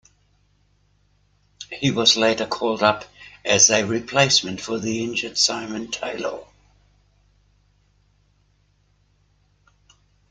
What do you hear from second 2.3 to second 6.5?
called up as a replacement for the injured Simon Taylor.